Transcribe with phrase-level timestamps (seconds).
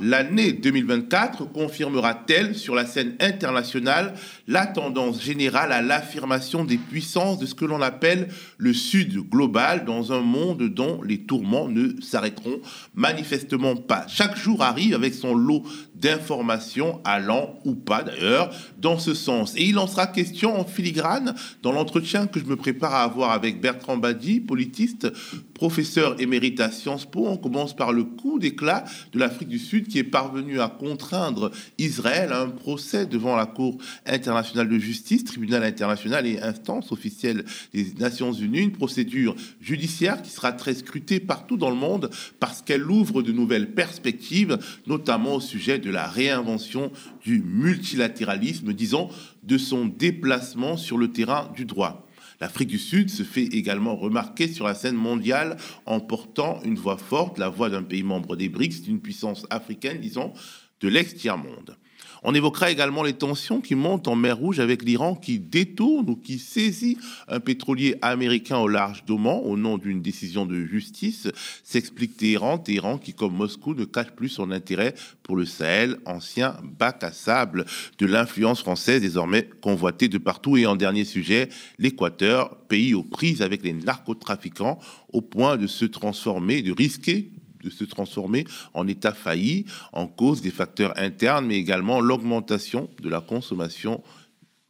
[0.00, 4.14] L'année 2024 confirmera-t-elle sur la scène internationale
[4.48, 8.26] la tendance générale à l'affirmation des puissances de ce que l'on appelle
[8.58, 12.60] le Sud global dans un monde dont les tourments ne s'arrêteront
[12.96, 14.04] manifestement pas?
[14.08, 15.62] Chaque jour arrive avec son lot
[15.94, 19.54] d'informations allant ou pas d'ailleurs dans ce sens.
[19.56, 23.30] Et il en sera question en filigrane dans l'entretien que je me prépare à avoir
[23.30, 25.12] avec Bertrand Badi, politiste,
[25.54, 27.26] professeur émérite à Sciences Po.
[27.28, 31.50] On commence par le coup d'éclat de l'Afrique du Sud qui est parvenu à contraindre
[31.78, 37.44] Israël à un procès devant la Cour internationale de justice, tribunal international et instance officielle
[37.72, 42.62] des Nations Unies, une procédure judiciaire qui sera très scrutée partout dans le monde parce
[42.62, 46.90] qu'elle ouvre de nouvelles perspectives, notamment au sujet de la réinvention
[47.24, 49.08] du multilatéralisme, disons,
[49.42, 52.06] de son déplacement sur le terrain du droit.
[52.44, 56.98] L'Afrique du Sud se fait également remarquer sur la scène mondiale en portant une voix
[56.98, 60.34] forte, la voix d'un pays membre des BRICS, d'une puissance africaine, disons,
[60.80, 61.78] de l'ex-tiers-monde.
[62.22, 66.16] On évoquera également les tensions qui montent en mer Rouge avec l'Iran qui détourne ou
[66.16, 66.98] qui saisit
[67.28, 71.28] un pétrolier américain au large d'Oman au nom d'une décision de justice.
[71.62, 76.56] S'explique Téhéran, Téhéran qui, comme Moscou, ne cache plus son intérêt pour le Sahel, ancien
[76.78, 77.64] bac à sable
[77.98, 80.56] de l'influence française désormais convoitée de partout.
[80.56, 84.78] Et en dernier sujet, l'Équateur, pays aux prises avec les narcotrafiquants
[85.12, 87.30] au point de se transformer, de risquer
[87.64, 93.08] de se transformer en État failli en cause des facteurs internes, mais également l'augmentation de
[93.08, 94.02] la consommation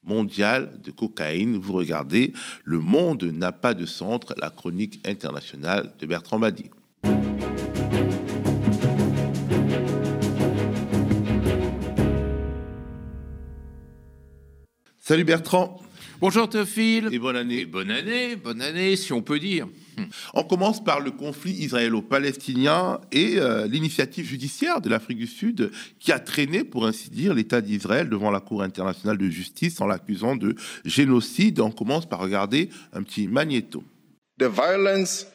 [0.04, 1.56] mondiale de cocaïne.
[1.56, 2.32] Vous regardez,
[2.64, 6.70] le monde n'a pas de centre, la chronique internationale de Bertrand Badi.
[14.98, 15.83] Salut Bertrand.
[16.20, 17.08] Bonjour Théophile.
[17.12, 17.64] Et bonne année.
[17.64, 19.66] bonne année, bonne année si on peut dire.
[20.32, 26.12] On commence par le conflit israélo-palestinien et euh, l'initiative judiciaire de l'Afrique du Sud qui
[26.12, 30.36] a traîné, pour ainsi dire, l'État d'Israël devant la Cour internationale de justice en l'accusant
[30.36, 30.54] de
[30.84, 31.60] génocide.
[31.60, 33.82] On commence par regarder un petit magnéto.
[34.38, 35.26] The violence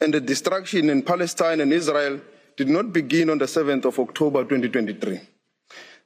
[0.00, 2.20] and the destruction in Palestine and Israel
[2.56, 5.20] did not begin on the 7th of October 2023.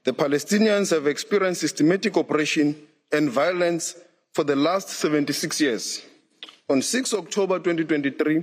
[0.05, 2.75] The Palestinians have experienced systematic oppression
[3.13, 3.95] and violence
[4.33, 6.03] for the last 76 years.
[6.69, 8.43] On 6 October 2023,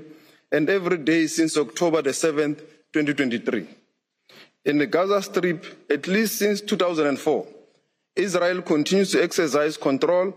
[0.51, 2.59] and every day since October the 7th,
[2.93, 3.67] 2023.
[4.65, 7.47] In the Gaza Strip, at least since 2004,
[8.15, 10.35] Israel continues to exercise control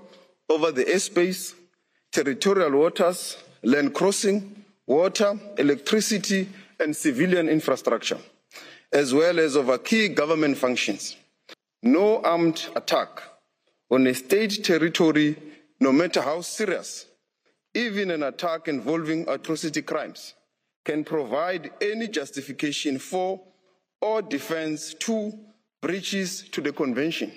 [0.48, 1.54] over the airspace,
[2.12, 6.48] territorial waters, land crossing, water, electricity,
[6.78, 8.18] and civilian infrastructure,
[8.92, 11.16] as well as over key government functions.
[11.82, 13.22] No armed attack
[13.92, 15.36] on a state territory,
[15.78, 17.06] no matter how serious,
[17.74, 20.34] even an attack involving atrocity crimes,
[20.82, 23.38] can provide any justification for
[24.00, 25.32] or defense to
[25.82, 27.30] breaches to the convention,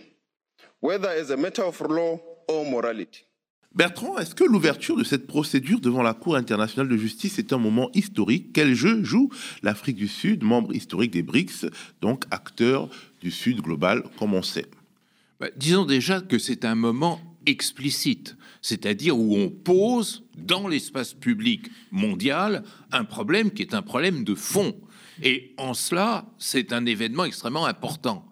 [0.80, 2.18] whether as a matter of law
[2.48, 3.26] or morality.
[3.74, 7.58] Bertrand, est-ce que l'ouverture de cette procédure devant la Cour internationale de justice est un
[7.58, 8.54] moment historique?
[8.54, 9.30] Quel jeu joue
[9.62, 11.66] l'Afrique du Sud, membre historique des BRICS,
[12.00, 12.90] donc acteur
[13.20, 14.68] du Sud global, comme on sait?
[15.40, 21.70] Bah, disons déjà que c'est un moment explicite, c'est-à-dire où on pose dans l'espace public
[21.92, 24.76] mondial un problème qui est un problème de fond.
[25.22, 28.26] Et en cela, c'est un événement extrêmement important.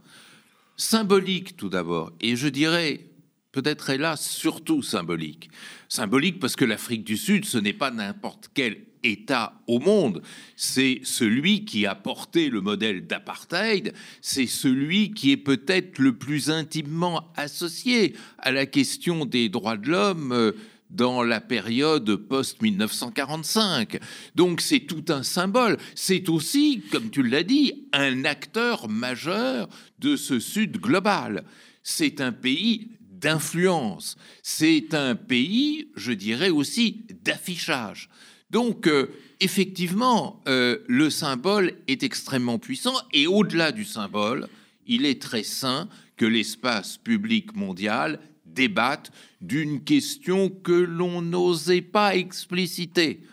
[0.76, 3.10] Symbolique tout d'abord, et je dirais
[3.52, 5.50] peut-être hélas surtout symbolique.
[5.88, 10.22] Symbolique parce que l'Afrique du Sud, ce n'est pas n'importe quel État au monde.
[10.56, 16.50] C'est celui qui a porté le modèle d'apartheid, c'est celui qui est peut-être le plus
[16.50, 20.52] intimement associé à la question des droits de l'homme euh,
[20.94, 24.00] dans la période post-1945.
[24.36, 25.78] Donc c'est tout un symbole.
[25.96, 29.68] C'est aussi, comme tu l'as dit, un acteur majeur
[30.00, 31.44] de ce Sud global.
[31.82, 32.92] C'est un pays
[33.24, 34.18] d'influence.
[34.44, 38.10] C'est un pays, je dirais aussi, d'affichage.
[38.54, 39.08] Donc, euh,
[39.40, 44.48] effectivement, euh, le symbole est extrêmement puissant et au-delà du symbole,
[44.86, 49.12] il est très sain que l'espace public mondial débatte
[49.42, 53.24] d'une question que l'on n'osait pas expliciter.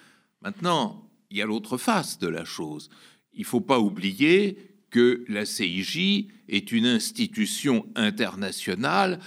[0.41, 2.89] Maintenant, il y a l'autre face de la chose.
[3.35, 4.57] Il ne faut pas oublier
[4.89, 9.21] que la CIJ est une institution internationale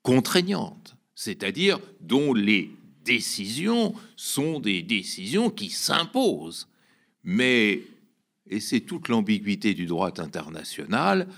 [0.00, 2.70] contraignante, c'est-à-dire dont les
[3.06, 6.68] décisions sont des décisions qui s'imposent.
[7.24, 7.82] Mais,
[8.50, 11.28] et c'est toute l'ambiguïté du droit international,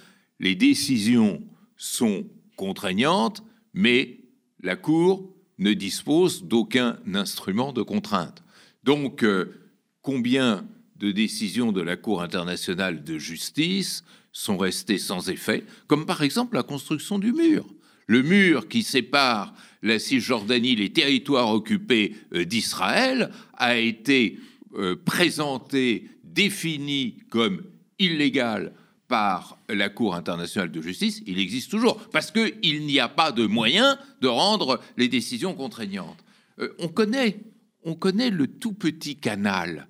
[0.41, 1.43] les décisions
[1.77, 2.27] sont
[2.57, 3.43] contraignantes,
[3.73, 4.19] mais
[4.61, 8.43] la Cour ne dispose d'aucun instrument de contrainte.
[8.85, 9.61] Donc, euh,
[10.03, 10.67] combien
[10.97, 16.57] de décisions de la Cour internationale de justice sont restés sans effet, comme par exemple
[16.57, 17.67] la construction du mur.
[18.07, 24.39] Le mur qui sépare la Cisjordanie, les territoires occupés euh, d'Israël, a été
[24.75, 27.63] euh, présenté, défini comme
[27.99, 28.73] illégal
[29.09, 33.47] par la Cour internationale de justice, il existe toujours, parce qu'il n'y a pas de
[33.47, 36.23] moyen de rendre les décisions contraignantes.
[36.59, 37.41] Euh, on, connaît,
[37.85, 39.89] on connaît le tout petit canal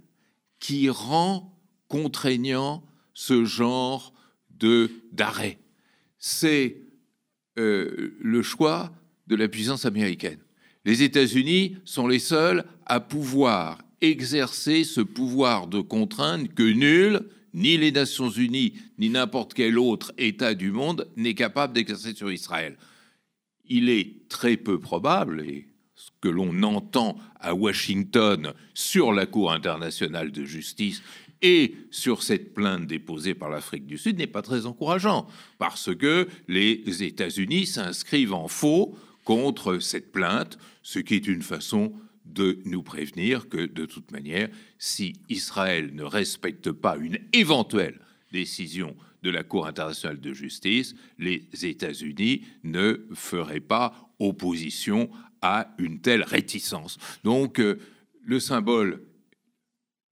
[0.61, 1.53] qui rend
[1.89, 4.13] contraignant ce genre
[5.13, 5.59] d'arrêt.
[6.19, 6.77] C'est
[7.57, 8.93] le choix
[9.29, 10.39] de la puissance américaine.
[10.85, 17.21] Les États-Unis sont les seuls à pouvoir exercer ce pouvoir de contrainte que nul,
[17.53, 22.31] ni les Nations Unies, ni n'importe quel autre État du monde n'est capable d'exercer sur
[22.31, 22.77] Israël.
[23.67, 29.53] Il est très peu probable, et ce que l'on entend à Washington sur la Cour
[29.53, 31.03] internationale de justice
[31.43, 35.27] et sur cette plainte déposée par l'Afrique du Sud n'est pas très encourageant,
[35.59, 38.97] parce que les États-Unis s'inscrivent en faux
[39.29, 41.93] contre cette plainte, ce qui est une façon
[42.25, 44.49] de nous prévenir que, de toute manière,
[44.79, 48.01] si Israël ne respecte pas une éventuelle
[48.33, 55.11] décision de la Cour internationale de justice, les États-Unis ne feraient pas opposition
[55.43, 56.97] à une telle réticence.
[57.23, 57.79] Donc, euh,
[58.25, 59.03] le symbole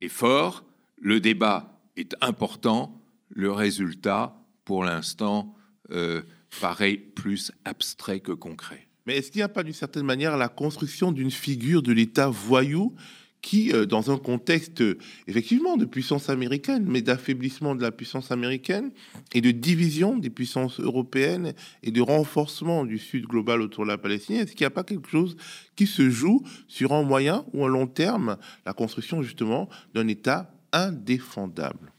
[0.02, 0.62] est fort,
[0.98, 4.36] le débat est important, le résultat,
[4.66, 5.56] pour l'instant,
[5.90, 6.20] euh,
[6.60, 8.86] paraît plus abstrait que concret.
[9.06, 12.28] Mais est-ce qu'il n'y a pas d'une certaine manière la construction d'une figure de l'État
[12.28, 12.94] voyou
[13.46, 14.82] qui, euh, dans un contexte
[15.28, 18.90] effectivement de puissance américaine, mais d'affaiblissement de la puissance américaine
[19.34, 21.54] et de division des puissances européennes
[21.84, 24.82] et de renforcement du Sud global autour de la Palestine, est-ce qu'il n'y a pas
[24.82, 25.36] quelque chose
[25.76, 30.52] qui se joue sur un moyen ou un long terme, la construction justement d'un État
[30.72, 31.92] indéfendable?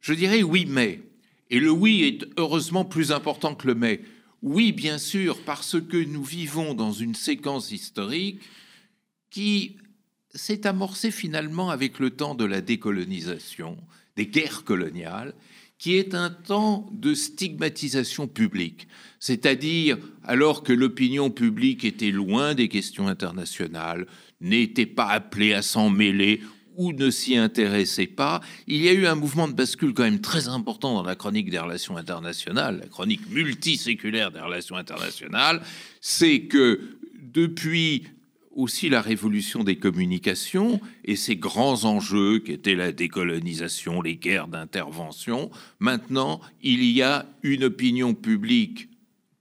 [0.00, 1.02] Je dirais oui, mais.
[1.50, 4.00] Et le oui est heureusement plus important que le mais.
[4.42, 8.40] Oui, bien sûr, parce que nous vivons dans une séquence historique
[9.28, 9.76] qui
[10.34, 13.76] s'est amorcée finalement avec le temps de la décolonisation,
[14.16, 15.34] des guerres coloniales,
[15.76, 18.86] qui est un temps de stigmatisation publique,
[19.18, 24.06] c'est-à-dire alors que l'opinion publique était loin des questions internationales,
[24.40, 26.42] n'était pas appelée à s'en mêler
[26.80, 30.22] ou ne s'y intéressait pas, il y a eu un mouvement de bascule quand même
[30.22, 35.60] très important dans la chronique des relations internationales, la chronique multiséculaire des relations internationales,
[36.00, 36.80] c'est que
[37.20, 38.04] depuis
[38.56, 44.48] aussi la révolution des communications et ces grands enjeux qui étaient la décolonisation, les guerres
[44.48, 45.50] d'intervention,
[45.80, 48.88] maintenant il y a une opinion publique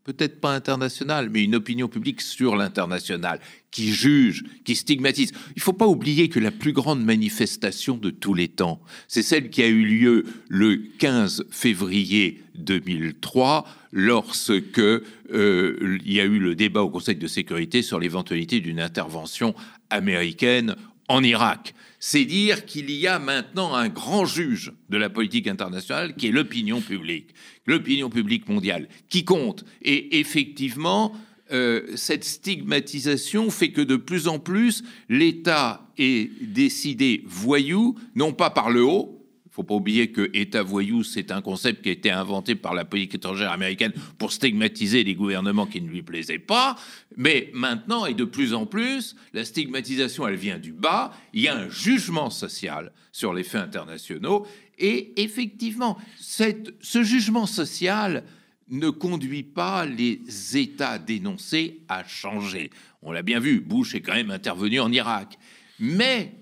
[0.04, 3.40] peut-être pas internationale, mais une opinion publique sur l'international,
[3.72, 5.32] qui juge, qui stigmatise.
[5.50, 9.22] Il ne faut pas oublier que la plus grande manifestation de tous les temps, c'est
[9.22, 16.40] celle qui a eu lieu le 15 février 2003, lorsque euh, il y a eu
[16.40, 19.54] le débat au Conseil de sécurité sur l'éventualité d'une intervention
[19.90, 20.76] américaine
[21.08, 21.74] en Irak.
[22.00, 26.32] C'est dire qu'il y a maintenant un grand juge de la politique internationale qui est
[26.32, 27.34] l'opinion publique,
[27.66, 29.66] l'opinion publique mondiale, qui compte.
[29.82, 31.14] Et effectivement,
[31.52, 38.50] euh, cette stigmatisation fait que de plus en plus, l'État est décidé voyou, non pas
[38.50, 39.19] par le haut,
[39.60, 42.86] faut pas oublier que État voyou, c'est un concept qui a été inventé par la
[42.86, 46.78] politique étrangère américaine pour stigmatiser les gouvernements qui ne lui plaisaient pas.
[47.18, 51.12] Mais maintenant, et de plus en plus, la stigmatisation, elle vient du bas.
[51.34, 54.48] Il y a un jugement social sur les faits internationaux.
[54.78, 58.24] Et effectivement, cette, ce jugement social
[58.70, 60.22] ne conduit pas les
[60.56, 62.70] États dénoncés à changer.
[63.02, 65.38] On l'a bien vu, Bush est quand même intervenu en Irak.
[65.80, 66.39] Mais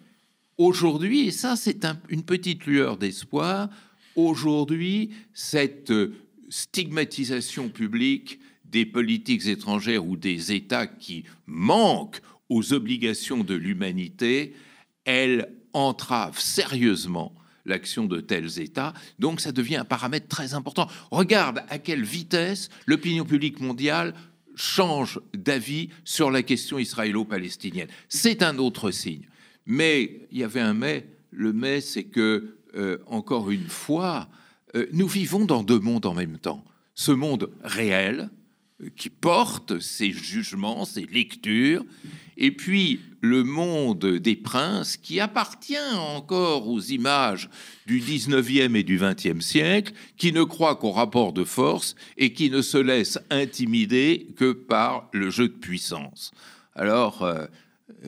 [0.58, 3.70] Aujourd'hui, et ça c'est une petite lueur d'espoir,
[4.16, 5.94] aujourd'hui cette
[6.50, 14.56] stigmatisation publique des politiques étrangères ou des États qui manquent aux obligations de l'humanité,
[15.06, 17.34] elle entrave sérieusement
[17.66, 18.94] l'action de tels États.
[19.20, 20.88] Donc ça devient un paramètre très important.
[21.12, 24.16] Regarde à quelle vitesse l'opinion publique mondiale
[24.56, 27.90] change d'avis sur la question israélo-palestinienne.
[28.10, 29.28] C'est un autre signe.
[29.68, 31.06] Mais il y avait un mais.
[31.32, 34.30] Le mais, c'est que, euh, encore une fois,
[34.76, 36.64] euh, nous vivons dans deux mondes en même temps.
[36.96, 38.30] Ce monde réel,
[38.82, 41.86] euh, qui porte ses jugements, ses lectures,
[42.38, 47.50] et puis le monde des princes, qui appartient encore aux images
[47.88, 52.50] du 19e et du 20e siècle, qui ne croit qu'au rapport de force et qui
[52.50, 56.32] ne se laisse intimider que par le jeu de puissance.
[56.76, 57.28] Alors,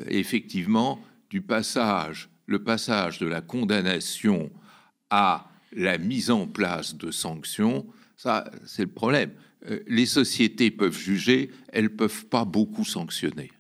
[0.08, 4.50] effectivement, du passage, le passage de la condamnation
[5.10, 7.86] à la mise en place de sanctions,
[8.18, 9.32] ça, c'est le problème.
[9.70, 13.52] Euh, les sociétés peuvent juger, elles peuvent pas beaucoup sanctionner.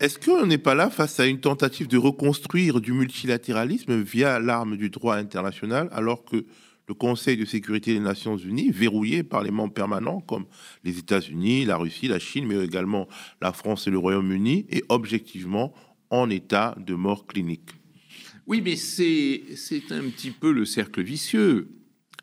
[0.00, 4.76] Est-ce qu'on n'est pas là face à une tentative de reconstruire du multilatéralisme via l'arme
[4.76, 6.46] du droit international, alors que
[6.88, 10.46] le Conseil de sécurité des Nations Unies, verrouillé par les membres permanents comme
[10.84, 13.08] les États-Unis, la Russie, la Chine, mais également
[13.40, 15.72] la France et le Royaume-Uni, est objectivement
[16.10, 17.70] en état de mort clinique
[18.46, 19.42] Oui, mais c'est
[19.90, 21.68] un petit peu le cercle vicieux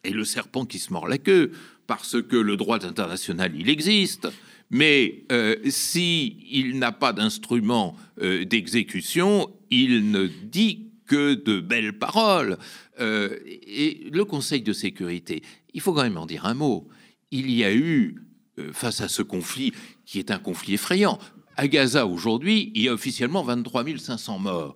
[0.03, 1.51] et le serpent qui se mord la queue,
[1.87, 4.27] parce que le droit international, il existe,
[4.69, 11.97] mais euh, si il n'a pas d'instrument euh, d'exécution, il ne dit que de belles
[11.97, 12.57] paroles.
[12.99, 15.41] Euh, et le Conseil de sécurité,
[15.73, 16.87] il faut quand même en dire un mot.
[17.31, 18.23] Il y a eu,
[18.71, 19.73] face à ce conflit,
[20.05, 21.19] qui est un conflit effrayant,
[21.57, 24.75] à Gaza aujourd'hui, il y a officiellement 23 500 morts.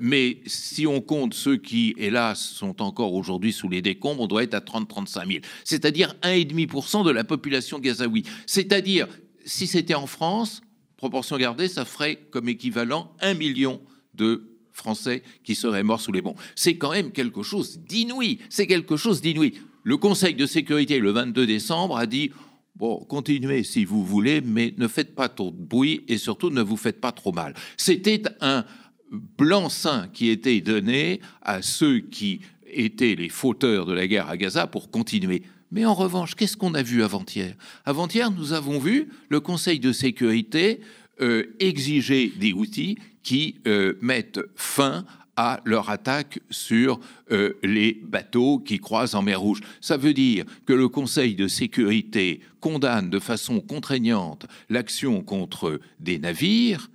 [0.00, 4.44] mais si on compte ceux qui, hélas, sont encore aujourd'hui sous les décombres, on doit
[4.44, 5.44] être à 30-35 000.
[5.64, 8.24] C'est-à-dire 1,5% de la population gazaoui.
[8.46, 9.08] C'est-à-dire
[9.44, 10.62] si c'était en France,
[10.96, 13.80] proportion gardée, ça ferait comme équivalent un million
[14.14, 16.38] de Français qui seraient morts sous les bombes.
[16.54, 18.38] C'est quand même quelque chose d'inouï.
[18.48, 19.54] C'est quelque chose d'inouï.
[19.84, 22.30] Le Conseil de sécurité, le 22 décembre, a dit
[22.74, 26.62] Bon, continuez si vous voulez, mais ne faites pas trop de bruit et surtout ne
[26.62, 27.54] vous faites pas trop mal.
[27.76, 28.64] C'était un
[29.10, 34.66] blanc-seing qui était donné à ceux qui étaient les fauteurs de la guerre à Gaza
[34.66, 35.42] pour continuer.
[35.70, 37.54] Mais en revanche, qu'est-ce qu'on a vu avant-hier?
[37.84, 40.80] Avant-hier, nous avons vu le Conseil de sécurité
[41.20, 45.04] euh, exiger des outils qui euh, mettent fin
[45.36, 49.60] à leur attaque sur euh, les bateaux qui croisent en mer Rouge.
[49.80, 56.18] Ça veut dire que le Conseil de sécurité condamne de façon contraignante l'action contre des
[56.18, 56.90] navires,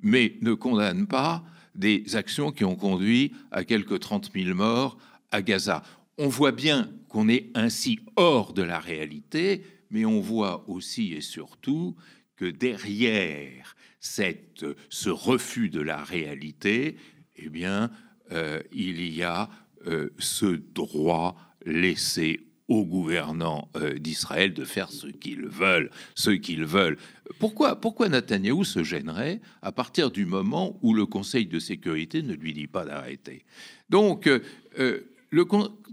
[0.00, 4.98] mais ne condamne pas des actions qui ont conduit à quelques 30 000 morts
[5.30, 5.82] à Gaza.
[6.18, 11.20] On voit bien qu'on est ainsi hors de la réalité, mais on voit aussi et
[11.20, 11.96] surtout
[12.36, 16.96] que derrière cette, ce refus de la réalité,
[17.38, 17.90] eh bien,
[18.32, 19.48] euh, il y a
[19.86, 26.66] euh, ce droit laissé aux gouvernants euh, d'Israël de faire ce qu'ils veulent, ce qu'ils
[26.66, 26.98] veulent.
[27.38, 32.34] Pourquoi, pourquoi Netanyahou se gênerait à partir du moment où le Conseil de sécurité ne
[32.34, 33.44] lui dit pas d'arrêter?
[33.88, 34.28] Donc,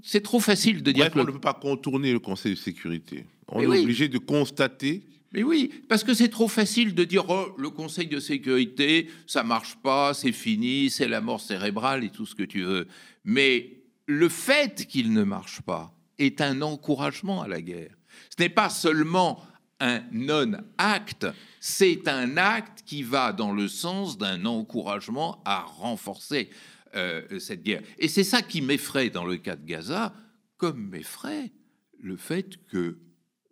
[0.03, 3.25] c'est trop facile de dire qu'on ne peut pas contourner le Conseil de sécurité.
[3.47, 5.03] On est obligé de constater.
[5.35, 9.43] Mais oui, parce que c'est trop facile de dire oh, le Conseil de sécurité, ça
[9.43, 12.87] marche pas, c'est fini, c'est la mort cérébrale et tout ce que tu veux.
[13.25, 17.93] Mais le fait qu'il ne marche pas est un encouragement à la guerre.
[18.29, 19.43] Ce n'est pas seulement
[19.81, 21.27] un non-acte,
[21.59, 26.49] c'est un acte qui va dans le sens d'un encouragement à renforcer.
[26.95, 27.81] Euh, cette guerre.
[27.99, 30.13] Et c'est ça qui m'effraie dans le cas de Gaza,
[30.55, 31.51] comme m'effraie
[31.99, 32.99] le fait que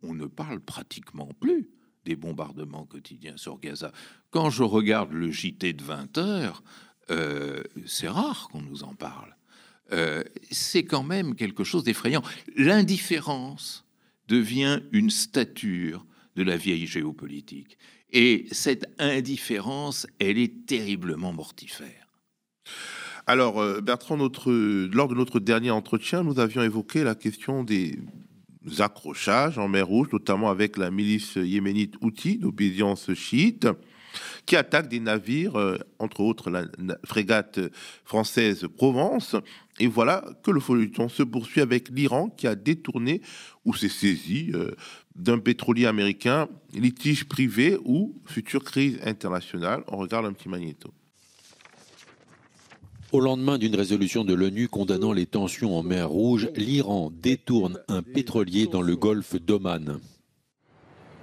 [0.04, 1.68] on ne parle pratiquement plus
[2.06, 3.92] des bombardements quotidiens sur Gaza.
[4.30, 6.64] Quand je regarde le JT de 20 heures,
[7.10, 9.36] euh, c'est rare qu'on nous en parle.
[9.92, 12.24] Euh, c'est quand même quelque chose d'effrayant.
[12.56, 13.86] L'indifférence
[14.28, 16.06] devient une stature
[16.36, 17.78] de la vieille géopolitique.
[18.12, 22.08] Et cette indifférence, elle est terriblement mortifère.
[23.26, 28.00] Alors, euh, Bertrand, lors de notre dernier entretien, nous avions évoqué la question des
[28.80, 33.68] accrochages en mer Rouge, notamment avec la milice yéménite Houthi d'obédience chiite,
[34.46, 36.66] qui attaque des navires, euh, entre autres la,
[37.06, 37.60] frégate
[38.06, 39.36] française Provence.
[39.80, 43.22] Et voilà que le feuilleton se poursuit avec l'Iran qui a détourné
[43.66, 44.72] ou s'est saisi euh,
[45.16, 49.84] d'un pétrolier américain, litige privé ou future crise internationale.
[49.88, 50.94] On regarde un petit magnéto.
[53.14, 58.02] Au lendemain d'une résolution de l'ONU condamnant les tensions en mer Rouge, l'Iran détourne un
[58.02, 60.00] pétrolier dans le golfe d'Oman.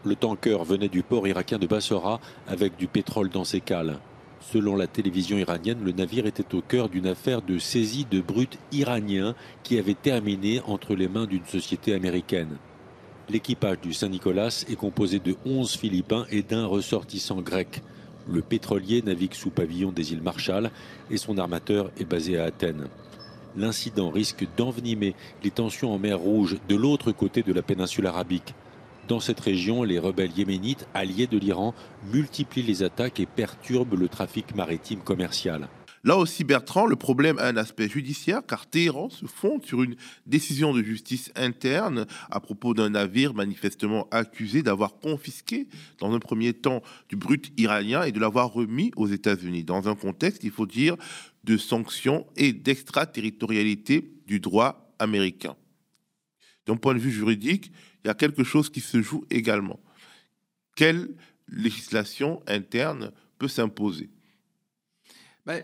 [0.04, 3.98] Le tanker venait du port irakien de Bassora avec du pétrole dans ses cales.
[4.38, 8.56] Selon la télévision iranienne, le navire était au cœur d'une affaire de saisie de brut
[8.70, 12.58] iranien qui avait terminé entre les mains d'une société américaine.
[13.28, 17.82] L'équipage du Saint-Nicolas est composé de 11 Philippins et d'un ressortissant grec.
[18.32, 20.70] Le pétrolier navigue sous pavillon des îles Marshall
[21.10, 22.86] et son armateur est basé à Athènes.
[23.56, 28.54] L'incident risque d'envenimer les tensions en mer Rouge de l'autre côté de la péninsule arabique.
[29.08, 31.74] Dans cette région, les rebelles yéménites, alliés de l'Iran,
[32.12, 35.68] multiplient les attaques et perturbent le trafic maritime commercial.
[36.02, 39.96] Là aussi, Bertrand, le problème a un aspect judiciaire car Téhéran se fonde sur une
[40.24, 46.54] décision de justice interne à propos d'un navire manifestement accusé d'avoir confisqué dans un premier
[46.54, 50.66] temps du brut iranien et de l'avoir remis aux États-Unis dans un contexte, il faut
[50.66, 50.96] dire,
[51.44, 55.54] de sanctions et d'extraterritorialité du droit américain.
[56.66, 59.80] D'un point de vue juridique, il y a quelque chose qui se joue également.
[60.76, 61.14] Quelle
[61.48, 64.08] législation interne peut s'imposer?
[65.50, 65.62] Ben,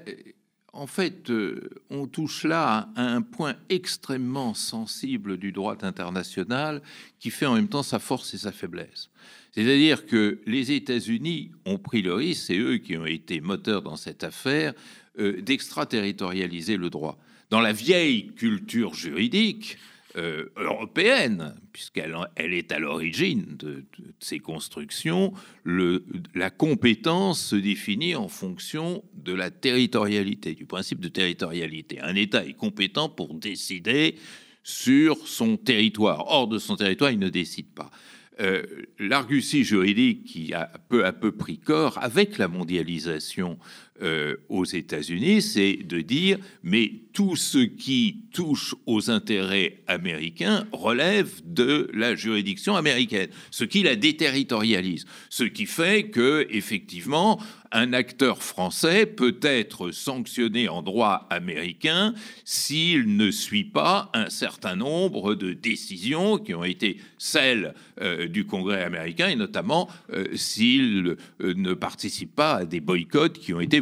[0.72, 6.82] en fait, euh, on touche là à un point extrêmement sensible du droit international
[7.18, 9.08] qui fait en même temps sa force et sa faiblesse.
[9.52, 13.96] C'est-à-dire que les États-Unis ont pris le risque, c'est eux qui ont été moteurs dans
[13.96, 14.74] cette affaire,
[15.18, 17.18] euh, d'extraterritorialiser le droit.
[17.48, 19.78] Dans la vieille culture juridique,
[20.16, 23.84] euh, européenne, puisqu'elle elle est à l'origine de,
[24.18, 25.32] ces constructions,
[25.62, 32.00] le, la compétence se définit en fonction de la territorialité, du principe de territorialité.
[32.00, 34.16] Un État est compétent pour décider
[34.62, 36.26] sur son territoire.
[36.26, 37.90] Hors de son territoire, il ne décide pas.
[38.38, 38.62] Euh,
[38.98, 43.58] l'argutie juridique qui a peu à peu pris corps avec la mondialisation
[44.02, 51.40] euh, aux États-Unis, c'est de dire mais tout ce qui touche aux intérêts américains relève
[51.46, 57.40] de la juridiction américaine, ce qui la déterritorialise, ce qui fait que effectivement
[57.72, 64.76] un acteur français peut être sanctionné en droit américain s'il ne suit pas un certain
[64.76, 71.16] nombre de décisions qui ont été celles euh, du Congrès américain et notamment euh, s'il
[71.40, 73.80] ne participe pas à des boycotts qui ont été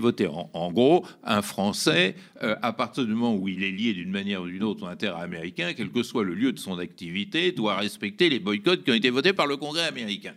[0.52, 4.42] en, gros, un Français, euh, à partir du moment où il est lié d'une manière
[4.42, 7.76] ou d'une autre au intérêt américain, quel que soit le lieu de son activité, doit
[7.76, 10.34] respecter les boycotts qui ont été votés par le Congrès américain.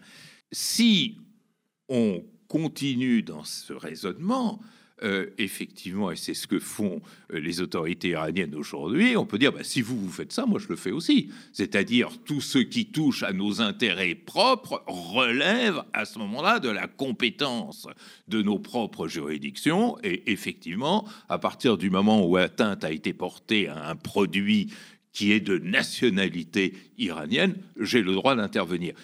[0.51, 1.17] Si
[1.89, 4.59] on continue dans ce raisonnement,
[5.03, 7.01] euh, effectivement, et c'est ce que font
[7.31, 10.59] euh, les autorités iraniennes aujourd'hui, on peut dire, bah, si vous, vous faites ça, moi
[10.59, 11.29] je le fais aussi.
[11.53, 16.87] C'est-à-dire, tout ce qui touche à nos intérêts propres relève à ce moment-là de la
[16.87, 17.87] compétence
[18.27, 19.97] de nos propres juridictions.
[20.03, 24.73] Et effectivement, à partir du moment où atteinte a été portée à un produit
[25.13, 28.95] qui est de nationalité iranienne, j'ai le droit d'intervenir.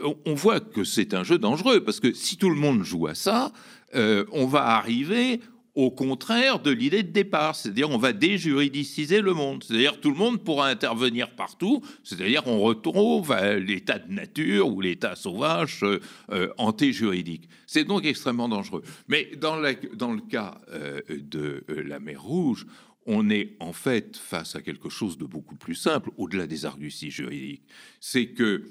[0.00, 3.06] Euh, on voit que c'est un jeu dangereux, parce que si tout le monde joue
[3.06, 3.52] à ça,
[3.94, 5.40] euh, on va arriver
[5.74, 10.16] au contraire de l'idée de départ, c'est-à-dire on va déjuridiciser le monde, c'est-à-dire tout le
[10.16, 15.98] monde pourra intervenir partout, c'est-à-dire on retrouve l'état de nature ou l'état sauvage euh,
[16.30, 17.48] euh, antéjuridique.
[17.66, 18.82] C'est donc extrêmement dangereux.
[19.08, 20.60] Mais dans, le cas
[21.08, 22.66] de la mer Rouge,
[23.06, 27.10] on est en fait face à quelque chose de beaucoup plus simple, au-delà des arguties
[27.10, 27.64] juridiques.
[27.98, 28.64] C'est que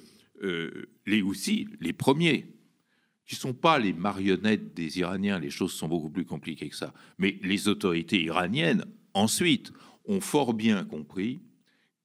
[1.05, 2.47] les Houssis, les premiers,
[3.25, 6.75] qui ne sont pas les marionnettes des Iraniens, les choses sont beaucoup plus compliquées que
[6.75, 9.71] ça, mais les autorités iraniennes, ensuite,
[10.05, 11.41] ont fort bien compris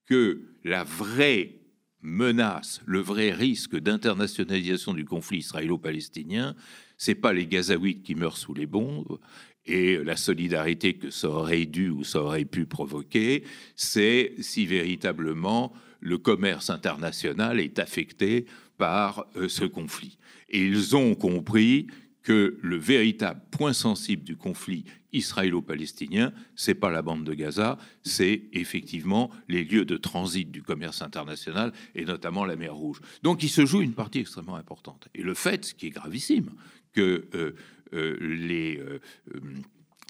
[0.07, 1.57] que la vraie
[2.03, 6.55] menace, le vrai risque d'internationalisation du conflit israélo-palestinien,
[6.97, 9.19] c'est pas les Gazaouites qui meurent sous les bombes
[9.65, 13.43] et la solidarité que ça aurait dû ou ça aurait pu provoquer,
[13.75, 18.47] c'est si véritablement le commerce international est affecté
[18.79, 20.19] par euh, ce conflit.
[20.49, 21.87] Et ils ont compris
[22.23, 28.43] que le véritable point sensible du conflit israélo-palestinien, c'est pas la bande de Gaza, c'est
[28.53, 33.01] effectivement les lieux de transit du commerce international et notamment la mer Rouge.
[33.23, 35.09] Donc il se joue une partie extrêmement importante.
[35.15, 36.51] Et le fait, ce qui est gravissime,
[36.93, 37.55] que euh,
[37.93, 38.83] euh, les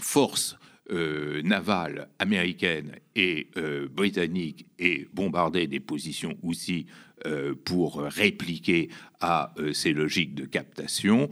[0.01, 0.57] forces
[0.91, 3.49] navales américaines et
[3.91, 6.87] britanniques aient bombardé des positions aussi
[7.25, 11.31] euh, pour répliquer à euh, ces logiques de captation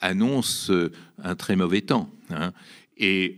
[0.00, 0.90] annonce euh,
[1.22, 2.10] un très mauvais temps.
[2.30, 2.52] Hein.
[2.96, 3.36] Et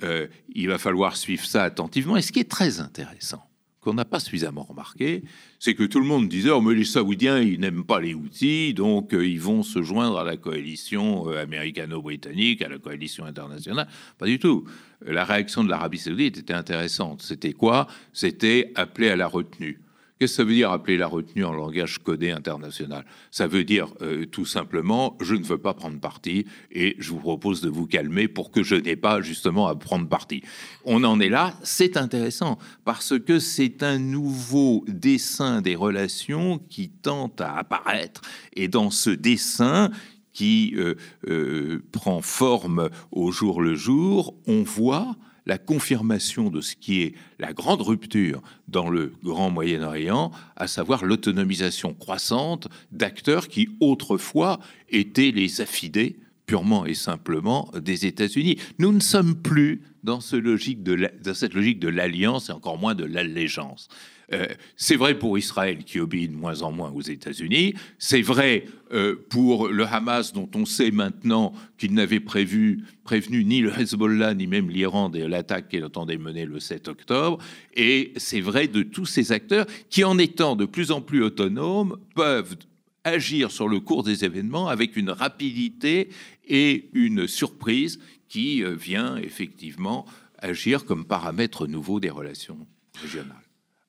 [0.54, 2.16] il va falloir suivre ça attentivement.
[2.16, 3.42] Et ce qui est très intéressant,
[3.84, 5.22] qu'on n'a pas suffisamment remarqué,
[5.58, 8.74] c'est que tout le monde disait oh, mais les Saoudiens, ils n'aiment pas les outils,
[8.74, 13.86] donc ils vont se joindre à la coalition américano-britannique, à la coalition internationale.
[14.18, 14.64] Pas du tout.
[15.06, 17.22] La réaction de l'Arabie saoudite était intéressante.
[17.22, 17.86] C'était quoi?
[18.12, 19.83] C'était appeler à la retenue.
[20.26, 23.04] Ça veut dire appeler la retenue en langage codé international?
[23.30, 27.20] Ça veut dire euh, tout simplement, je ne veux pas prendre parti et je vous
[27.20, 30.42] propose de vous calmer pour que je n'ai pas justement à prendre parti.
[30.84, 36.88] On en est là, c'est intéressant parce que c'est un nouveau dessin des relations qui
[36.90, 38.22] tente à apparaître.
[38.54, 39.90] Et dans ce dessin,
[40.34, 40.96] qui euh,
[41.28, 47.14] euh, prend forme au jour le jour, on voit la confirmation de ce qui est
[47.38, 55.32] la grande rupture dans le Grand Moyen-Orient, à savoir l'autonomisation croissante d'acteurs qui autrefois étaient
[55.32, 58.58] les affidés purement et simplement des États-Unis.
[58.78, 63.88] Nous ne sommes plus dans, cette logique de l'alliance et encore moins de l'allégeance.
[64.32, 67.74] Euh, c'est vrai pour Israël qui obéit de moins en moins aux États-Unis.
[67.98, 72.84] C'est vrai euh, pour le Hamas dont on sait maintenant qu'il n'avait prévenu
[73.30, 77.38] ni le Hezbollah ni même l'Iran de l'attaque qu'il entendait mener le 7 octobre.
[77.74, 81.98] Et c'est vrai de tous ces acteurs qui, en étant de plus en plus autonomes,
[82.14, 82.56] peuvent
[83.04, 86.08] agir sur le cours des événements avec une rapidité
[86.46, 90.06] et une surprise qui euh, vient effectivement
[90.38, 92.66] agir comme paramètre nouveau des relations
[93.00, 93.36] régionales.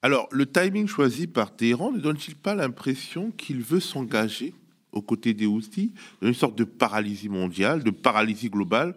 [0.01, 4.53] Alors, le timing choisi par Téhéran ne donne-t-il pas l'impression qu'il veut s'engager
[4.91, 8.95] aux côtés des Houthis dans une sorte de paralysie mondiale, de paralysie globale?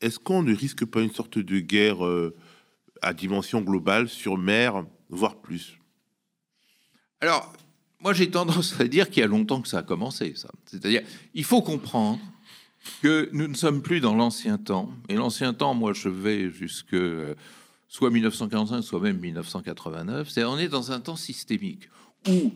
[0.00, 2.36] Est-ce qu'on ne risque pas une sorte de guerre euh,
[3.02, 5.78] à dimension globale sur mer, voire plus?
[7.20, 7.52] Alors,
[8.00, 10.50] moi j'ai tendance à dire qu'il y a longtemps que ça a commencé, ça.
[10.66, 11.02] C'est-à-dire,
[11.34, 12.20] il faut comprendre
[13.02, 14.90] que nous ne sommes plus dans l'ancien temps.
[15.08, 17.34] Et l'ancien temps, moi je vais jusque euh,
[17.88, 21.88] soit 1945, soit même 1989, c'est on est dans un temps systémique
[22.28, 22.52] où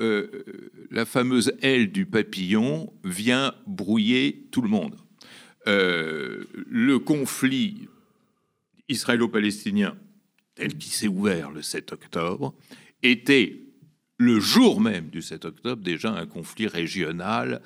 [0.00, 0.44] euh,
[0.90, 4.96] la fameuse aile du papillon vient brouiller tout le monde.
[5.66, 7.88] Euh, le conflit
[8.88, 9.96] israélo-palestinien
[10.54, 12.54] tel qu'il s'est ouvert le 7 octobre
[13.02, 13.60] était
[14.18, 17.62] le jour même du 7 octobre déjà un conflit régional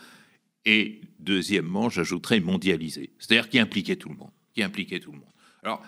[0.69, 5.33] et deuxièmement, j'ajouterais mondialisé, c'est-à-dire qui impliquait tout le monde, qui impliquait tout le monde.
[5.63, 5.83] Alors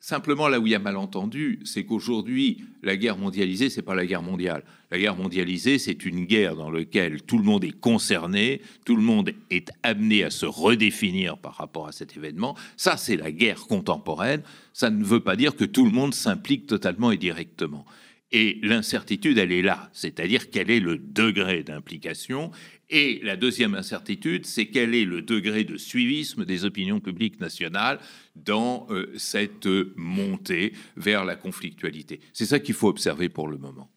[0.00, 4.06] Simplement, là où il y a malentendu, c'est qu'aujourd'hui, la guerre mondialisée, c'est pas la
[4.06, 4.62] guerre mondiale.
[4.92, 9.02] La guerre mondialisée, c'est une guerre dans laquelle tout le monde est concerné, tout le
[9.02, 12.56] monde est amené à se redéfinir par rapport à cet événement.
[12.76, 14.42] Ça, c'est la guerre contemporaine.
[14.72, 17.84] Ça ne veut pas dire que tout le monde s'implique totalement et directement.
[18.30, 22.50] Et l'incertitude, elle est là, c'est-à-dire quel est le degré d'implication.
[22.90, 27.98] Et la deuxième incertitude, c'est quel est le degré de suivisme des opinions publiques nationales
[28.36, 32.20] dans euh, cette montée vers la conflictualité.
[32.34, 33.90] C'est ça qu'il faut observer pour le moment.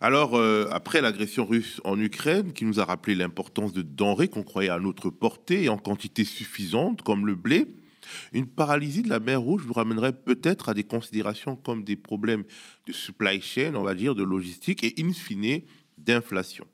[0.00, 4.42] Alors, euh, après l'agression russe en Ukraine, qui nous a rappelé l'importance de denrées qu'on
[4.42, 7.66] croyait à notre portée et en quantité suffisante, comme le blé,
[8.32, 12.44] une paralysie de la mer Rouge vous ramènerait peut-être à des considérations comme des problèmes
[12.86, 15.62] de supply chain, on va dire, de logistique et in fine
[15.98, 16.66] d'inflation.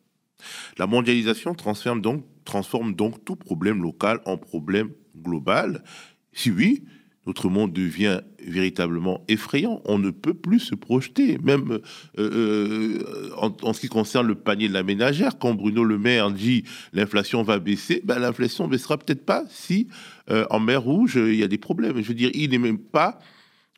[0.78, 5.84] La mondialisation transforme donc, tout problème local en problème global.
[6.32, 6.84] Si oui,
[7.26, 9.82] notre monde devient véritablement effrayant.
[9.84, 11.78] On ne peut plus se projeter, même
[12.18, 15.38] euh, euh, en, ce qui concerne le panier de la ménagère.
[15.38, 19.88] Quand Bruno Le Maire dit l'inflation va baisser, ben, l'inflation baissera peut-être pas si
[20.30, 22.00] euh, en mer Rouge il y a des problèmes.
[22.00, 23.18] Je veux dire, il n'est même pas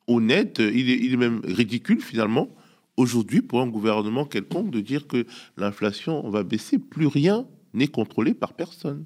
[0.06, 2.48] honnête, il est, il est même ridicule finalement
[2.96, 6.78] aujourd'hui pour un gouvernement quelconque de dire que l'inflation va baisser.
[6.78, 9.04] Plus rien n'est contrôlé par personne.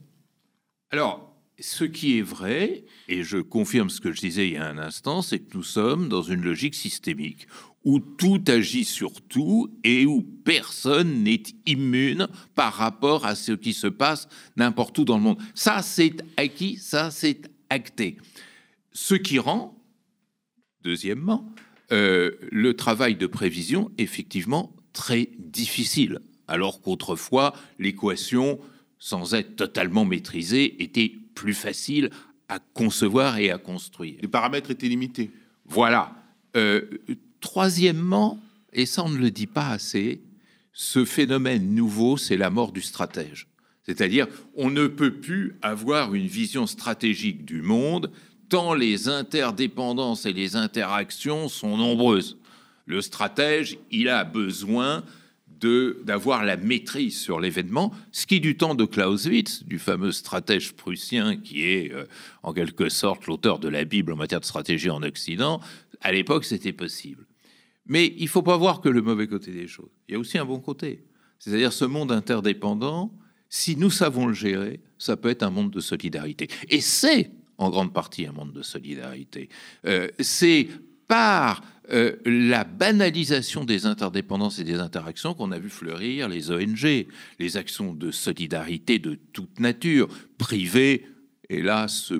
[0.90, 4.66] Alors, ce qui est vrai, et je confirme ce que je disais il y a
[4.66, 7.46] un instant, c'est que nous sommes dans une logique systémique
[7.84, 13.72] où tout agit sur tout et où personne n'est immune par rapport à ce qui
[13.72, 15.38] se passe n'importe où dans le monde.
[15.54, 18.16] Ça, c'est acquis, ça, c'est acté.
[18.92, 19.80] Ce qui rend,
[20.82, 21.48] deuxièmement,
[21.92, 28.58] euh, le travail de prévision effectivement très difficile, alors qu'autrefois, l'équation,
[28.98, 32.10] sans être totalement maîtrisée, était plus facile
[32.48, 34.16] à concevoir et à construire.
[34.20, 35.30] Les paramètres étaient limités.
[35.66, 36.12] Voilà.
[36.56, 36.80] Euh,
[37.40, 38.40] troisièmement,
[38.72, 40.20] et ça on ne le dit pas assez,
[40.72, 43.46] ce phénomène nouveau, c'est la mort du stratège.
[43.84, 48.10] C'est-à-dire, on ne peut plus avoir une vision stratégique du monde
[48.48, 52.38] tant les interdépendances et les interactions sont nombreuses.
[52.86, 55.04] Le stratège, il a besoin
[55.60, 61.36] d'avoir la maîtrise sur l'événement, ce qui du temps de Clausewitz, du fameux stratège prussien
[61.36, 62.04] qui est euh,
[62.42, 65.60] en quelque sorte l'auteur de la Bible en matière de stratégie en Occident,
[66.00, 67.26] à l'époque c'était possible.
[67.86, 69.90] Mais il faut pas voir que le mauvais côté des choses.
[70.08, 71.04] Il y a aussi un bon côté.
[71.38, 73.12] C'est-à-dire ce monde interdépendant,
[73.48, 76.48] si nous savons le gérer, ça peut être un monde de solidarité.
[76.68, 79.48] Et c'est en grande partie un monde de solidarité.
[79.86, 80.68] Euh, c'est
[81.08, 87.06] par euh, la banalisation des interdépendances et des interactions qu'on a vu fleurir les ONG,
[87.38, 91.06] les actions de solidarité de toute nature, privées,
[91.48, 92.12] hélas,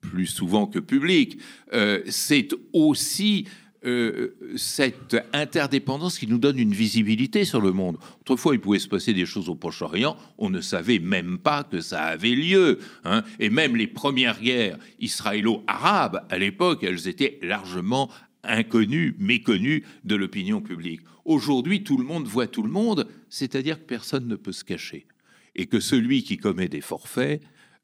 [0.00, 1.38] plus souvent que publiques.
[1.72, 3.46] Euh, c'est aussi
[3.84, 7.98] euh, cette interdépendance qui nous donne une visibilité sur le monde.
[8.20, 11.80] Autrefois, il pouvait se passer des choses au Proche-Orient, on ne savait même pas que
[11.80, 12.78] ça avait lieu.
[13.04, 13.22] Hein.
[13.40, 18.08] Et même les premières guerres israélo-arabes, à l'époque, elles étaient largement
[18.44, 21.00] inconnues, méconnues de l'opinion publique.
[21.24, 25.06] Aujourd'hui, tout le monde voit tout le monde, c'est-à-dire que personne ne peut se cacher.
[25.54, 27.42] Et que celui qui commet des forfaits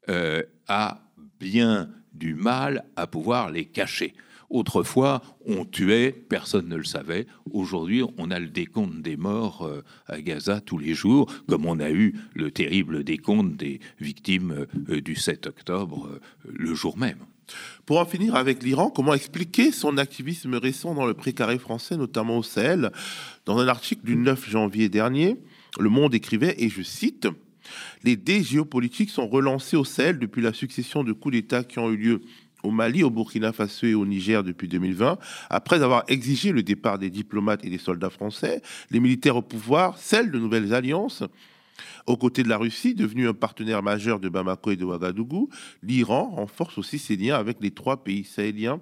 [0.09, 1.03] euh, a
[1.39, 4.13] bien du mal à pouvoir les cacher.
[4.49, 7.27] Autrefois, on tuait, personne ne le savait.
[7.51, 11.79] Aujourd'hui, on a le décompte des morts euh, à Gaza tous les jours, comme on
[11.79, 17.19] a eu le terrible décompte des victimes euh, du 7 octobre le jour même.
[17.85, 22.37] Pour en finir avec l'Iran, comment expliquer son activisme récent dans le précaré français, notamment
[22.37, 22.91] au Sahel?
[23.45, 25.37] Dans un article du 9 janvier dernier,
[25.79, 27.27] Le Monde écrivait, et je cite,
[28.03, 31.91] Les dés géopolitiques sont relancés au Sahel depuis la succession de coups d'État qui ont
[31.91, 32.21] eu lieu
[32.63, 35.17] au Mali, au Burkina Faso et au Niger depuis 2020,
[35.49, 39.97] après avoir exigé le départ des diplomates et des soldats français, les militaires au pouvoir,
[39.97, 41.23] celles de nouvelles alliances,
[42.07, 45.49] aux côtés de la Russie, devenue un partenaire majeur de Bamako et de Ouagadougou,
[45.83, 48.81] l'Iran renforce aussi ses liens avec les trois pays sahéliens,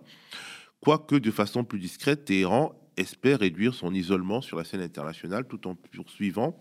[0.82, 5.68] quoique de façon plus discrète, Téhéran espère réduire son isolement sur la scène internationale tout
[5.68, 6.58] en poursuivant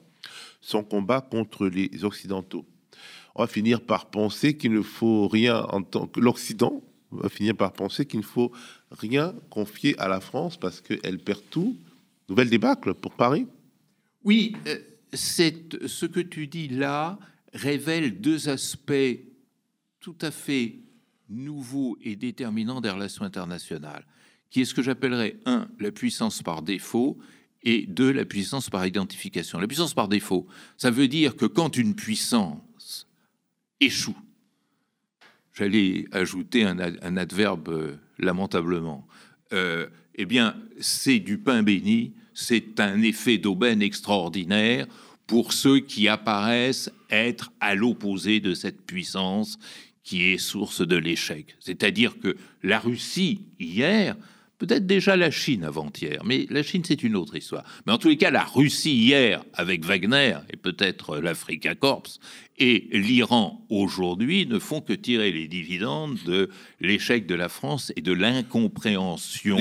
[0.61, 2.67] son combat contre les Occidentaux.
[3.35, 7.57] On va finir par penser qu'il ne faut rien en tant que l'Occident va finir
[7.57, 8.53] par penser qu'il ne faut
[8.91, 11.77] rien confier à la France parce qu'elle perd tout.
[12.29, 13.47] Nouvelle débâcle pour Paris
[14.25, 14.79] Oui, euh,
[15.17, 17.19] ce que tu dis là
[17.53, 19.21] révèle deux aspects
[20.01, 20.77] tout à fait
[21.29, 24.07] nouveaux et déterminants des relations internationales,
[24.51, 27.19] qui est ce que j'appellerais un la puissance par défaut
[27.63, 29.59] et deux la puissance par identification.
[29.59, 33.09] La puissance par défaut, ça veut dire que quand une puissance
[33.81, 34.17] échoue,
[35.53, 36.79] j'allais ajouter un,
[37.17, 39.07] adverbe euh, lamentablement,
[39.53, 44.87] euh, eh bien, c'est du pain béni, c'est un effet d'aubaine extraordinaire
[45.27, 49.59] pour ceux qui apparaissent être à l'opposé de cette puissance
[50.03, 51.57] qui est source de l'échec.
[51.59, 54.17] C'est-à-dire que la Russie, hier,
[54.59, 57.63] Peut-être déjà la Chine avant-hier, mais la Chine c'est une autre histoire.
[57.87, 62.07] Mais en tous les cas, la Russie hier avec Wagner et peut-être l'Africa Corps
[62.59, 66.49] et l'Iran aujourd'hui ne font que tirer les dividendes de
[66.81, 69.59] l'échec de la France et de l'incompréhension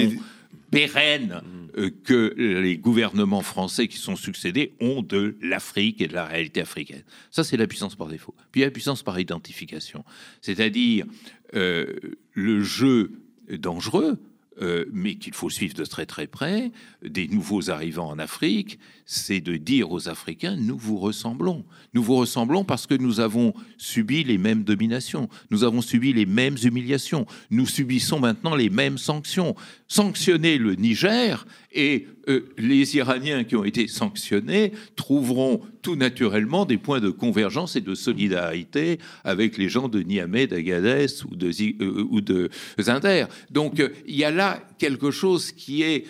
[0.71, 1.64] pérenne euh,
[2.03, 7.03] que les gouvernements français qui sont succédés ont de l'Afrique et de la réalité africaine.
[7.31, 8.33] Ça, c'est la puissance par défaut.
[8.51, 10.05] Puis la puissance par identification,
[10.41, 11.05] c'est-à-dire
[11.53, 11.85] euh,
[12.33, 13.11] le jeu
[13.49, 14.17] dangereux
[14.61, 16.71] euh, mais qu'il faut suivre de très très près,
[17.03, 21.65] des nouveaux arrivants en Afrique, c'est de dire aux Africains, nous vous ressemblons.
[21.93, 26.25] Nous vous ressemblons parce que nous avons subi les mêmes dominations, nous avons subi les
[26.25, 29.57] mêmes humiliations, nous subissons maintenant les mêmes sanctions.
[29.88, 36.78] Sanctionner le Niger et euh, les Iraniens qui ont été sanctionnés trouveront tout naturellement des
[36.78, 41.52] points de convergence et de solidarité avec les gens de Niamey, d'Agadez ou de,
[41.84, 43.26] euh, ou de Zinder.
[43.52, 46.06] Donc euh, il y a là quelque chose qui est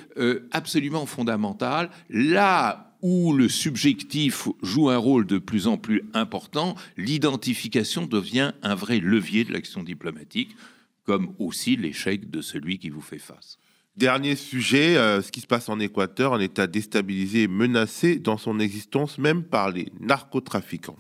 [0.52, 1.90] absolument fondamental.
[2.10, 8.74] Là où le subjectif joue un rôle de plus en plus important, l'identification devient un
[8.74, 10.56] vrai levier de l'action diplomatique,
[11.04, 13.60] comme aussi l'échec de celui qui vous fait face.
[13.98, 18.36] Dernier sujet, euh, ce qui se passe en Équateur, un État déstabilisé et menacé dans
[18.36, 20.98] son existence même par les narcotrafiquants.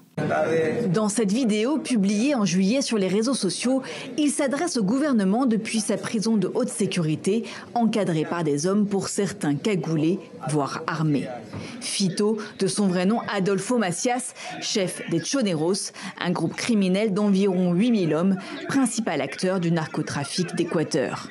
[0.93, 3.81] Dans cette vidéo publiée en juillet sur les réseaux sociaux,
[4.17, 9.10] il s'adresse au gouvernement depuis sa prison de haute sécurité, encadrée par des hommes pour
[9.10, 11.27] certains cagoulés, voire armés.
[11.81, 18.13] Fito, de son vrai nom Adolfo Macias, chef des Choneros, un groupe criminel d'environ 8000
[18.13, 18.38] hommes,
[18.69, 21.27] principal acteur du narcotrafic d'Équateur.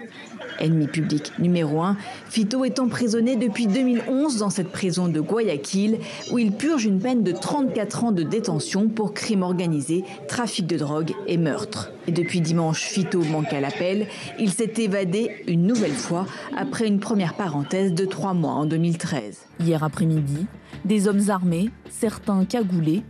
[0.58, 1.96] Ennemi public numéro un,
[2.28, 5.98] Fito est emprisonné depuis 2011 dans cette prison de Guayaquil
[6.32, 10.76] où il purge une peine de 34 ans de détention pour crimes organisés, trafic de
[10.76, 11.92] drogue et meurtre.
[12.06, 14.06] Et depuis dimanche, Fito manque à l'appel.
[14.38, 19.46] Il s'est évadé une nouvelle fois après une première parenthèse de trois mois en 2013.
[19.60, 20.46] Hier après-midi,
[20.84, 23.02] des hommes armés, certains cagoulés,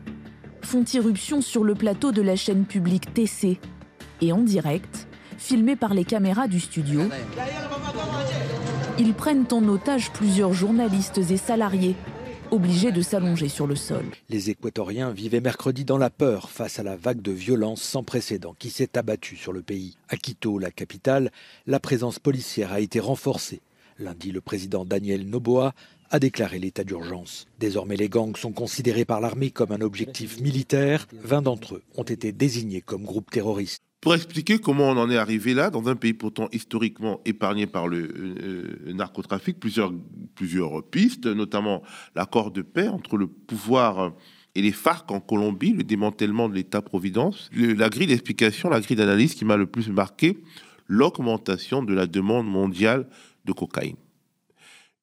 [0.63, 3.59] font irruption sur le plateau de la chaîne publique TC
[4.21, 5.07] et en direct
[5.39, 7.03] filmés par les caméras du studio.
[8.99, 11.97] Ils prennent en otage plusieurs journalistes et salariés,
[12.51, 14.05] obligés de s'allonger sur le sol.
[14.29, 18.55] Les Équatoriens vivaient mercredi dans la peur face à la vague de violence sans précédent
[18.59, 19.97] qui s'est abattue sur le pays.
[20.09, 21.33] À Quito, la capitale,
[21.67, 23.63] la présence policière a été renforcée.
[23.99, 25.73] Lundi, le président Daniel Noboa
[26.11, 27.47] a déclaré l'état d'urgence.
[27.59, 31.07] Désormais, les gangs sont considérés par l'armée comme un objectif militaire.
[31.13, 33.83] 20 d'entre eux ont été désignés comme groupes terroristes.
[34.05, 37.89] Pour expliquer comment on en est arrivé là, dans un pays pourtant historiquement épargné par
[37.89, 39.95] le euh, narcotrafic, plusieurs,
[40.35, 41.83] plusieurs pistes, notamment
[42.15, 44.13] l'accord de paix entre le pouvoir
[44.55, 49.35] et les FARC en Colombie, le démantèlement de l'État-providence, la grille d'explication, la grille d'analyse
[49.35, 50.37] qui m'a le plus marqué,
[50.87, 53.09] l'augmentation de la demande mondiale
[53.47, 53.97] de cocaïne.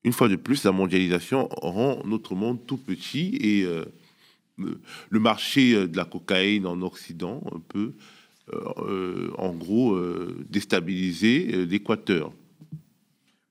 [0.03, 3.83] Une fois de plus, la mondialisation rend notre monde tout petit et euh,
[4.57, 7.95] le marché de la cocaïne en Occident, un peu,
[9.37, 9.99] en gros,
[10.49, 12.31] déstabiliser l'Équateur.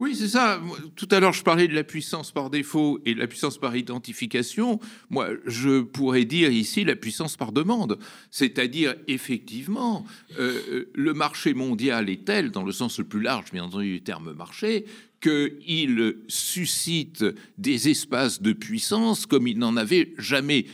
[0.01, 0.63] Oui, c'est ça.
[0.97, 3.77] Tout à l'heure, je parlais de la puissance par défaut et de la puissance par
[3.77, 4.81] identification.
[5.11, 7.99] Moi, je pourrais dire ici la puissance par demande.
[8.31, 10.07] C'est-à-dire, effectivement,
[10.39, 14.01] euh, le marché mondial est tel, dans le sens le plus large, bien entendu, du
[14.01, 14.87] terme marché,
[15.21, 17.23] qu'il suscite
[17.59, 20.65] des espaces de puissance comme il n'en avait jamais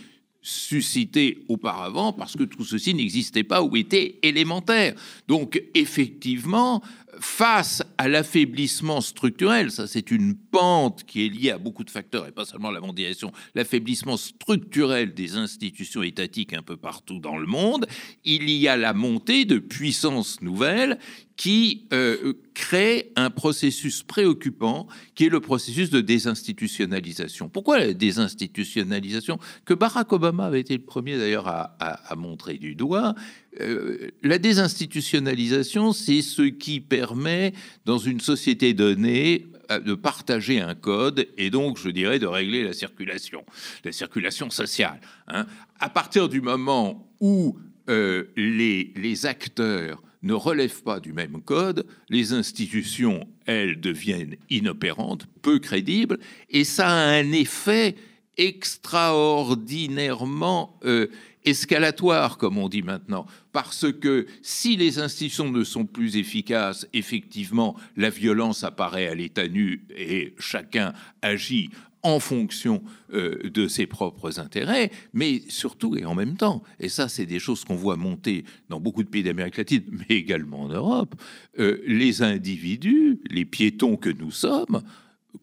[0.47, 4.95] suscité auparavant parce que tout ceci n'existait pas ou était élémentaire.
[5.27, 6.83] Donc effectivement,
[7.21, 12.27] face à l'affaiblissement structurel, ça c'est une pente qui est liée à beaucoup de facteurs
[12.27, 17.47] et pas seulement la mondialisation, l'affaiblissement structurel des institutions étatiques un peu partout dans le
[17.47, 17.87] monde,
[18.25, 20.99] il y a la montée de puissances nouvelles
[21.37, 27.51] qui euh, crée un processus préoccupant qui est le processus de désinstitutionnalisation.
[27.51, 32.75] Pourquoi la désinstitutionnalisation Que Barack Obama avait été le premier d'ailleurs à, à, montrer du
[32.75, 33.15] doigt?
[33.61, 37.53] Euh, la désinstitutionnalisation, c'est ce qui permet,
[37.85, 42.65] dans une société donnée, euh, de partager un code et donc, je dirais, de régler
[42.65, 43.45] la circulation,
[43.85, 45.01] la circulation sociale.
[45.29, 45.47] Hein.
[45.81, 47.57] À partir du moment où
[47.89, 55.59] euh, les, acteurs ne relèvent pas du même code, les institutions, elles, deviennent inopérantes, peu
[55.59, 56.19] crédibles,
[56.51, 57.97] et ça a un effet
[58.37, 60.79] extraordinairement
[61.47, 67.77] escalatoire, comme on dit maintenant, parce que si les institutions ne sont plus efficaces, effectivement,
[67.97, 71.71] la violence apparaît à l'état nu et chacun agit
[72.03, 72.83] en fonction
[73.13, 77.41] euh, de ses propres intérêts, mais surtout et en même temps, et ça c'est des
[77.41, 81.15] choses qu'on voit monter dans beaucoup de pays d'Amérique latine, mais également en Europe,
[81.59, 84.83] euh, les individus, les piétons que nous sommes,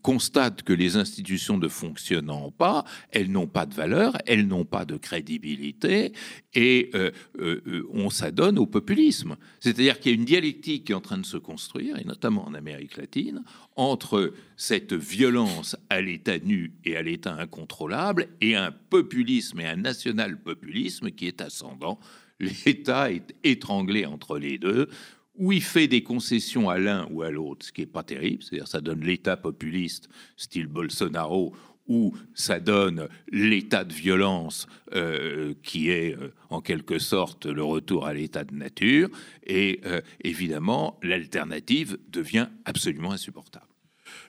[0.01, 4.85] constate que les institutions ne fonctionnant pas, elles n'ont pas de valeur, elles n'ont pas
[4.85, 6.13] de crédibilité,
[6.53, 9.35] et euh, euh, on s'adonne au populisme.
[9.59, 12.47] C'est-à-dire qu'il y a une dialectique qui est en train de se construire, et notamment
[12.47, 13.43] en Amérique latine,
[13.75, 19.77] entre cette violence à l'État nu et à l'État incontrôlable, et un populisme et un
[19.77, 21.99] national-populisme qui est ascendant.
[22.39, 24.89] L'État est étranglé entre les deux
[25.35, 28.43] où il fait des concessions à l'un ou à l'autre, ce qui n'est pas terrible,
[28.43, 31.53] c'est-à-dire ça donne l'État populiste, style Bolsonaro,
[31.87, 38.05] ou ça donne l'état de violence euh, qui est euh, en quelque sorte le retour
[38.05, 39.09] à l'état de nature,
[39.45, 43.65] et euh, évidemment l'alternative devient absolument insupportable.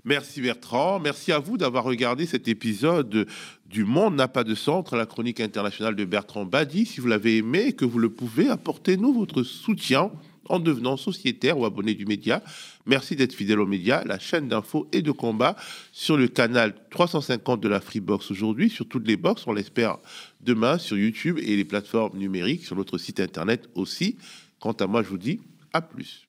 [0.05, 3.27] Merci Bertrand, merci à vous d'avoir regardé cet épisode
[3.67, 6.87] du Monde n'a pas de centre, la chronique internationale de Bertrand Badi.
[6.87, 10.11] Si vous l'avez aimé et que vous le pouvez, apportez-nous votre soutien
[10.49, 12.43] en devenant sociétaire ou abonné du média.
[12.87, 15.57] Merci d'être fidèle au média, la chaîne d'infos et de combat
[15.93, 19.99] sur le canal 350 de la Freebox aujourd'hui, sur toutes les box, on l'espère
[20.41, 24.17] demain sur YouTube et les plateformes numériques, sur notre site internet aussi.
[24.61, 25.41] Quant à moi, je vous dis
[25.73, 26.24] à plus.